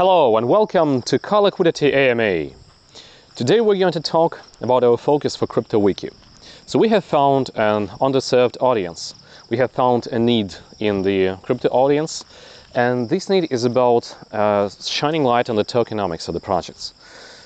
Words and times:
Hello 0.00 0.38
and 0.38 0.48
welcome 0.48 1.02
to 1.02 1.18
Coliquidity 1.18 1.92
AMA. 1.92 2.54
Today 3.36 3.60
we're 3.60 3.76
going 3.76 3.92
to 3.92 4.00
talk 4.00 4.40
about 4.62 4.82
our 4.82 4.96
focus 4.96 5.36
for 5.36 5.46
CryptoWiki. 5.46 6.10
So 6.64 6.78
we 6.78 6.88
have 6.88 7.04
found 7.04 7.50
an 7.54 7.88
underserved 8.00 8.56
audience. 8.62 9.14
We 9.50 9.58
have 9.58 9.70
found 9.70 10.06
a 10.06 10.18
need 10.18 10.54
in 10.78 11.02
the 11.02 11.38
crypto 11.42 11.68
audience 11.68 12.24
and 12.74 13.10
this 13.10 13.28
need 13.28 13.52
is 13.52 13.66
about 13.66 14.16
uh, 14.32 14.70
shining 14.70 15.22
light 15.22 15.50
on 15.50 15.56
the 15.56 15.66
tokenomics 15.66 16.28
of 16.28 16.32
the 16.32 16.40
projects. 16.40 16.94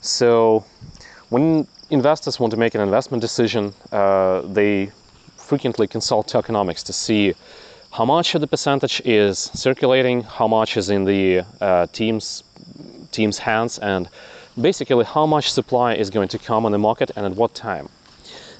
So 0.00 0.64
when 1.30 1.66
investors 1.90 2.38
want 2.38 2.52
to 2.52 2.56
make 2.56 2.76
an 2.76 2.80
investment 2.80 3.22
decision, 3.22 3.74
uh, 3.90 4.42
they 4.42 4.92
frequently 5.36 5.88
consult 5.88 6.28
tokenomics 6.28 6.84
to 6.84 6.92
see 6.92 7.34
how 7.96 8.04
much 8.04 8.34
of 8.34 8.42
the 8.42 8.46
percentage 8.46 9.00
is 9.06 9.38
circulating, 9.54 10.22
how 10.22 10.46
much 10.46 10.76
is 10.76 10.90
in 10.90 11.06
the 11.06 11.42
uh, 11.62 11.86
team's, 11.92 12.44
team's 13.10 13.38
hands, 13.38 13.78
and 13.78 14.10
basically 14.60 15.02
how 15.02 15.24
much 15.24 15.50
supply 15.50 15.94
is 15.94 16.10
going 16.10 16.28
to 16.28 16.38
come 16.38 16.66
on 16.66 16.72
the 16.72 16.78
market 16.78 17.10
and 17.16 17.24
at 17.24 17.32
what 17.32 17.54
time. 17.54 17.88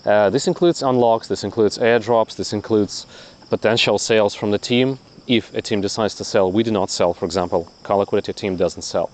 Uh, 0.06 0.30
this 0.30 0.46
includes 0.48 0.82
unlocks, 0.82 1.28
this 1.28 1.44
includes 1.44 1.76
airdrops, 1.76 2.34
this 2.34 2.54
includes 2.54 3.06
potential 3.50 3.98
sales 3.98 4.34
from 4.34 4.52
the 4.52 4.58
team. 4.58 4.98
If 5.26 5.52
a 5.52 5.60
team 5.60 5.82
decides 5.82 6.14
to 6.14 6.24
sell, 6.24 6.50
we 6.50 6.62
do 6.62 6.70
not 6.70 6.88
sell, 6.88 7.12
for 7.12 7.26
example, 7.26 7.70
Coliquidity 7.82 8.34
team 8.34 8.56
doesn't 8.56 8.82
sell. 8.82 9.10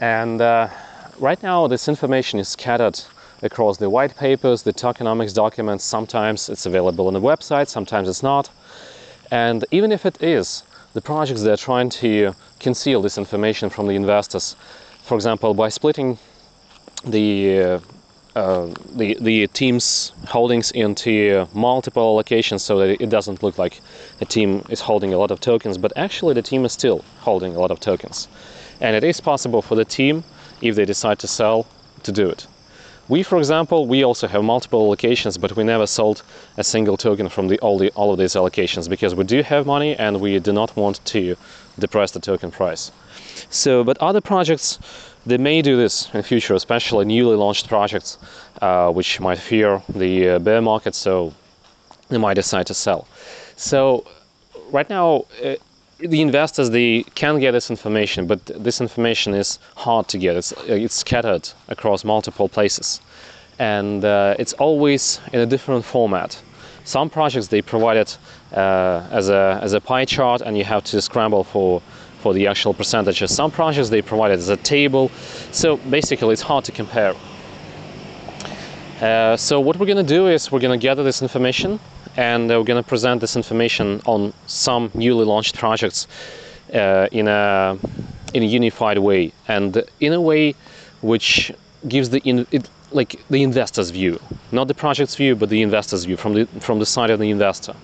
And 0.00 0.40
uh, 0.40 0.66
right 1.20 1.40
now 1.40 1.68
this 1.68 1.86
information 1.86 2.40
is 2.40 2.48
scattered 2.48 2.98
across 3.42 3.78
the 3.78 3.90
white 3.90 4.16
papers, 4.16 4.64
the 4.64 4.72
tokenomics 4.72 5.32
documents. 5.32 5.84
Sometimes 5.84 6.48
it's 6.48 6.66
available 6.66 7.06
on 7.06 7.12
the 7.12 7.20
website, 7.20 7.68
sometimes 7.68 8.08
it's 8.08 8.24
not. 8.24 8.50
And 9.30 9.64
even 9.70 9.92
if 9.92 10.06
it 10.06 10.22
is, 10.22 10.64
the 10.94 11.00
projects 11.00 11.42
they're 11.42 11.56
trying 11.56 11.88
to 11.90 12.34
conceal 12.58 13.00
this 13.00 13.16
information 13.16 13.70
from 13.70 13.86
the 13.86 13.94
investors, 13.94 14.56
for 15.02 15.14
example, 15.14 15.54
by 15.54 15.68
splitting 15.68 16.18
the 17.04 17.60
uh, 17.60 17.80
uh, 18.36 18.72
the 18.94 19.16
the 19.20 19.46
team's 19.48 20.12
holdings 20.28 20.70
into 20.72 21.46
multiple 21.52 22.16
allocations 22.16 22.60
so 22.60 22.78
that 22.78 23.00
it 23.02 23.10
doesn't 23.10 23.42
look 23.42 23.58
like 23.58 23.80
a 24.20 24.24
team 24.24 24.64
is 24.68 24.80
holding 24.80 25.12
a 25.12 25.18
lot 25.18 25.30
of 25.30 25.40
tokens, 25.40 25.78
but 25.78 25.92
actually 25.96 26.34
the 26.34 26.42
team 26.42 26.64
is 26.64 26.72
still 26.72 27.04
holding 27.20 27.56
a 27.56 27.58
lot 27.58 27.70
of 27.70 27.80
tokens, 27.80 28.28
and 28.80 28.94
it 28.96 29.04
is 29.04 29.20
possible 29.20 29.62
for 29.62 29.74
the 29.74 29.84
team 29.84 30.22
if 30.60 30.76
they 30.76 30.84
decide 30.84 31.18
to 31.18 31.26
sell 31.26 31.66
to 32.02 32.12
do 32.12 32.28
it. 32.28 32.46
We, 33.10 33.24
for 33.24 33.38
example, 33.38 33.88
we 33.88 34.04
also 34.04 34.28
have 34.28 34.44
multiple 34.44 34.88
allocations, 34.88 35.40
but 35.40 35.56
we 35.56 35.64
never 35.64 35.84
sold 35.84 36.22
a 36.56 36.62
single 36.62 36.96
token 36.96 37.28
from 37.28 37.48
the, 37.48 37.58
all, 37.58 37.76
the, 37.76 37.90
all 37.96 38.12
of 38.12 38.20
these 38.20 38.34
allocations 38.34 38.88
because 38.88 39.16
we 39.16 39.24
do 39.24 39.42
have 39.42 39.66
money 39.66 39.96
and 39.96 40.20
we 40.20 40.38
do 40.38 40.52
not 40.52 40.76
want 40.76 41.04
to 41.06 41.34
depress 41.76 42.12
the 42.12 42.20
token 42.20 42.52
price. 42.52 42.92
So, 43.50 43.82
but 43.82 43.98
other 43.98 44.20
projects, 44.20 44.78
they 45.26 45.38
may 45.38 45.60
do 45.60 45.76
this 45.76 46.08
in 46.14 46.22
future, 46.22 46.54
especially 46.54 47.04
newly 47.04 47.34
launched 47.34 47.66
projects, 47.66 48.16
uh, 48.62 48.92
which 48.92 49.18
might 49.18 49.38
fear 49.38 49.82
the 49.88 50.28
uh, 50.28 50.38
bear 50.38 50.62
market, 50.62 50.94
so 50.94 51.34
they 52.10 52.18
might 52.18 52.34
decide 52.34 52.68
to 52.68 52.74
sell. 52.74 53.08
So, 53.56 54.06
right 54.70 54.88
now, 54.88 55.24
uh, 55.44 55.56
the 56.02 56.20
investors 56.20 56.70
they 56.70 57.02
can 57.14 57.38
get 57.38 57.52
this 57.52 57.70
information, 57.70 58.26
but 58.26 58.44
this 58.46 58.80
information 58.80 59.34
is 59.34 59.58
hard 59.76 60.08
to 60.08 60.18
get. 60.18 60.36
It's, 60.36 60.52
it's 60.66 60.94
scattered 60.94 61.48
across 61.68 62.04
multiple 62.04 62.48
places, 62.48 63.00
and 63.58 64.04
uh, 64.04 64.34
it's 64.38 64.52
always 64.54 65.20
in 65.32 65.40
a 65.40 65.46
different 65.46 65.84
format. 65.84 66.40
Some 66.84 67.10
projects 67.10 67.48
they 67.48 67.62
provide 67.62 67.96
it 67.96 68.18
uh, 68.52 69.06
as 69.10 69.28
a 69.28 69.58
as 69.62 69.74
a 69.74 69.80
pie 69.80 70.04
chart, 70.04 70.40
and 70.40 70.56
you 70.56 70.64
have 70.64 70.84
to 70.84 71.00
scramble 71.00 71.44
for 71.44 71.82
for 72.20 72.34
the 72.34 72.46
actual 72.46 72.74
percentages. 72.74 73.34
Some 73.34 73.50
projects 73.50 73.88
they 73.90 74.02
provide 74.02 74.30
it 74.30 74.38
as 74.38 74.48
a 74.48 74.56
table, 74.56 75.10
so 75.52 75.76
basically 75.76 76.32
it's 76.32 76.42
hard 76.42 76.64
to 76.64 76.72
compare. 76.72 77.14
Uh, 79.00 79.34
so 79.34 79.58
what 79.60 79.78
we're 79.78 79.86
going 79.86 79.96
to 79.96 80.14
do 80.14 80.28
is 80.28 80.52
we're 80.52 80.60
going 80.60 80.78
to 80.78 80.82
gather 80.82 81.02
this 81.02 81.22
information 81.22 81.80
and 82.18 82.50
we're 82.50 82.64
going 82.64 82.82
to 82.82 82.86
present 82.86 83.18
this 83.20 83.34
information 83.34 84.02
on 84.04 84.30
some 84.46 84.90
newly 84.92 85.24
launched 85.24 85.56
projects 85.56 86.06
uh, 86.74 87.08
in 87.10 87.26
a 87.26 87.78
in 88.34 88.42
a 88.42 88.46
unified 88.46 88.98
way 88.98 89.32
and 89.48 89.82
in 90.00 90.12
a 90.12 90.20
way 90.20 90.54
which 91.00 91.50
gives 91.88 92.10
the 92.10 92.20
in, 92.28 92.46
it, 92.50 92.68
like 92.92 93.18
the 93.30 93.42
investor's 93.42 93.88
view, 93.88 94.20
not 94.52 94.68
the 94.68 94.74
project's 94.74 95.14
view, 95.14 95.34
but 95.34 95.48
the 95.48 95.62
investor's 95.62 96.04
view 96.04 96.18
from 96.18 96.34
the 96.34 96.44
from 96.60 96.78
the 96.78 96.86
side 96.86 97.08
of 97.08 97.18
the 97.18 97.30
investor. 97.30 97.74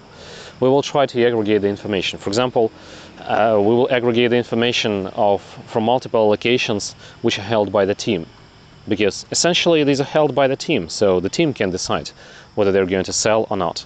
We 0.61 0.69
will 0.69 0.83
try 0.83 1.07
to 1.07 1.27
aggregate 1.27 1.63
the 1.63 1.69
information. 1.69 2.19
For 2.19 2.29
example, 2.29 2.71
uh, 3.21 3.57
we 3.59 3.69
will 3.69 3.91
aggregate 3.91 4.31
the 4.31 4.37
information 4.37 5.07
of 5.09 5.41
from 5.67 5.85
multiple 5.85 6.29
locations 6.29 6.95
which 7.23 7.39
are 7.39 7.49
held 7.55 7.73
by 7.73 7.87
the 7.87 7.95
team, 7.95 8.27
because 8.89 9.27
essentially 9.31 9.85
these 9.85 10.01
are 10.01 10.05
held 10.05 10.35
by 10.35 10.47
the 10.49 10.57
team, 10.57 10.89
so 10.89 11.21
the 11.21 11.29
team 11.29 11.53
can 11.53 11.71
decide 11.71 12.11
whether 12.55 12.73
they're 12.73 12.87
going 12.87 13.05
to 13.05 13.13
sell 13.13 13.47
or 13.51 13.57
not. 13.57 13.85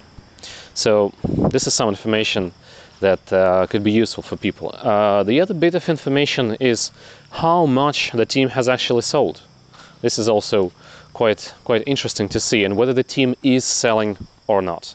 So 0.75 1.13
this 1.25 1.67
is 1.67 1.75
some 1.75 1.89
information 1.89 2.53
that 3.01 3.33
uh, 3.33 3.67
could 3.67 3.83
be 3.83 3.93
useful 3.93 4.23
for 4.23 4.37
people. 4.37 4.75
Uh, 4.75 5.23
the 5.23 5.41
other 5.41 5.55
bit 5.55 5.75
of 5.75 5.89
information 5.89 6.57
is 6.61 6.91
how 7.31 7.67
much 7.67 8.13
the 8.13 8.27
team 8.27 8.49
has 8.51 8.69
actually 8.69 9.03
sold. 9.03 9.41
This 10.03 10.19
is 10.19 10.29
also 10.29 10.73
quite 11.13 11.53
quite 11.65 11.83
interesting 11.87 12.29
to 12.29 12.41
see, 12.41 12.65
and 12.65 12.77
whether 12.77 12.93
the 12.93 13.03
team 13.03 13.35
is 13.43 13.65
selling 13.65 14.17
or 14.47 14.63
not. 14.63 14.95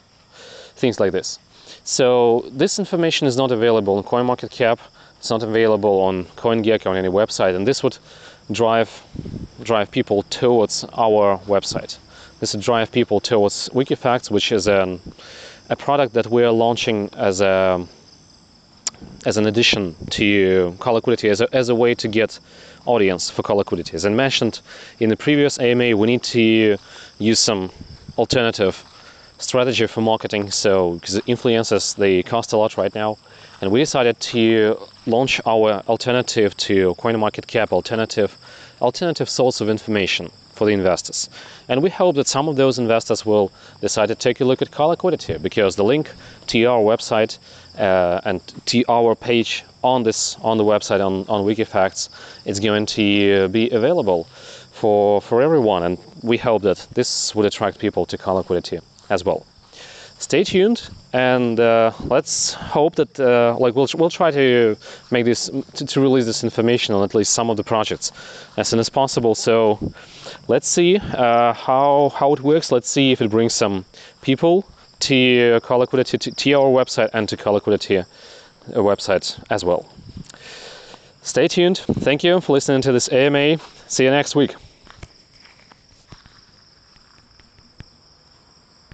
Things 0.75 0.99
like 0.99 1.11
this. 1.11 1.39
So 1.83 2.45
this 2.51 2.79
information 2.79 3.27
is 3.27 3.37
not 3.37 3.51
available 3.51 3.97
on 3.97 4.03
CoinMarketCap. 4.03 4.79
It's 5.19 5.29
not 5.29 5.43
available 5.43 6.01
on 6.01 6.25
CoinGecko 6.35 6.87
on 6.87 6.97
any 6.97 7.09
website, 7.09 7.55
and 7.55 7.67
this 7.67 7.83
would 7.83 7.97
drive 8.51 8.89
drive 9.63 9.91
people 9.91 10.23
towards 10.23 10.83
our 10.93 11.37
website. 11.45 11.97
This 12.39 12.53
would 12.53 12.63
drive 12.63 12.91
people 12.91 13.19
towards 13.19 13.69
Wikifacts, 13.69 14.29
which 14.29 14.51
is 14.51 14.67
an 14.67 14.99
a 15.69 15.75
product 15.75 16.13
that 16.13 16.27
we 16.27 16.43
are 16.43 16.51
launching 16.51 17.09
as 17.17 17.41
a 17.41 17.85
as 19.25 19.37
an 19.37 19.47
addition 19.47 19.95
to 20.11 20.75
Coliquidity 20.79 21.29
as 21.29 21.41
a, 21.41 21.55
as 21.55 21.69
a 21.69 21.75
way 21.75 21.95
to 21.95 22.07
get 22.07 22.39
audience 22.85 23.29
for 23.29 23.41
Coliquidity. 23.41 23.95
As 23.95 24.05
I 24.05 24.09
mentioned 24.09 24.61
in 24.99 25.09
the 25.09 25.17
previous 25.17 25.59
AMA, 25.59 25.97
we 25.97 26.07
need 26.07 26.23
to 26.23 26.77
use 27.17 27.39
some 27.39 27.71
alternative 28.17 28.85
strategy 29.37 29.87
for 29.87 30.01
marketing. 30.01 30.51
So 30.51 30.93
because 30.93 31.19
influencers 31.21 31.95
they 31.95 32.23
cost 32.23 32.53
a 32.53 32.57
lot 32.57 32.77
right 32.77 32.93
now, 32.95 33.17
and 33.61 33.71
we 33.71 33.79
decided 33.79 34.19
to 34.19 34.77
launch 35.05 35.41
our 35.45 35.81
alternative 35.87 36.55
to 36.57 36.95
CoinMarketCap 36.95 37.71
alternative 37.71 38.37
alternative 38.81 39.29
source 39.29 39.61
of 39.61 39.69
information 39.69 40.29
for 40.53 40.65
the 40.65 40.73
investors. 40.73 41.29
And 41.67 41.83
we 41.83 41.89
hope 41.89 42.15
that 42.15 42.27
some 42.27 42.47
of 42.47 42.55
those 42.55 42.79
investors 42.79 43.25
will 43.25 43.51
decide 43.81 44.07
to 44.07 44.15
take 44.15 44.39
a 44.41 44.45
look 44.45 44.61
at 44.61 44.71
Coliquidity 44.71 45.41
because 45.41 45.75
the 45.75 45.83
link 45.83 46.09
to 46.47 46.63
our 46.65 46.79
website 46.79 47.37
uh, 47.77 48.21
and 48.23 48.41
to 48.67 48.83
our 48.87 49.15
page 49.15 49.63
on 49.83 50.03
this 50.03 50.37
on 50.41 50.57
the 50.57 50.63
website 50.63 51.05
on, 51.05 51.25
on 51.27 51.45
Wikifacts 51.45 52.09
is 52.45 52.59
going 52.59 52.85
to 52.85 53.49
be 53.49 53.69
available 53.69 54.23
for, 54.71 55.21
for 55.21 55.41
everyone. 55.41 55.83
And 55.83 55.97
we 56.21 56.37
hope 56.37 56.61
that 56.63 56.87
this 56.93 57.35
would 57.35 57.45
attract 57.45 57.79
people 57.79 58.05
to 58.05 58.17
Coliquidity 58.17 58.81
as 59.09 59.23
well. 59.23 59.45
Stay 60.17 60.43
tuned 60.45 60.89
and 61.11 61.59
uh, 61.59 61.91
let's 62.05 62.53
hope 62.53 62.95
that 62.95 63.19
uh, 63.19 63.55
like 63.59 63.75
we'll, 63.75 63.87
we'll 63.95 64.09
try 64.09 64.31
to 64.31 64.77
make 65.11 65.25
this 65.25 65.49
to, 65.73 65.85
to, 65.85 65.99
release 65.99 66.25
this 66.25 66.43
information 66.43 66.95
on 66.95 67.03
at 67.03 67.13
least 67.13 67.33
some 67.33 67.49
of 67.49 67.57
the 67.57 67.63
projects 67.63 68.13
as 68.55 68.69
soon 68.69 68.79
as 68.79 68.89
possible. 68.89 69.35
So 69.35 69.93
let's 70.47 70.69
see 70.69 70.97
uh, 70.97 71.53
how 71.53 72.13
how 72.15 72.33
it 72.33 72.39
works. 72.39 72.71
Let's 72.71 72.89
see 72.89 73.11
if 73.11 73.21
it 73.21 73.29
brings 73.29 73.53
some 73.53 73.83
people 74.21 74.65
to 75.01 75.59
Liquidity 75.69 76.17
to, 76.17 76.31
to 76.31 76.53
our 76.53 76.69
website 76.69 77.09
and 77.13 77.27
to 77.27 77.51
Liquidity 77.51 77.97
uh, 77.97 78.05
website 78.75 79.37
as 79.49 79.65
well. 79.65 79.85
Stay 81.23 81.49
tuned. 81.49 81.79
Thank 81.79 82.23
you 82.23 82.39
for 82.39 82.53
listening 82.53 82.81
to 82.83 82.93
this 82.93 83.11
AMA 83.11 83.57
see 83.87 84.03
you 84.03 84.11
next 84.11 84.35
week 84.35 84.55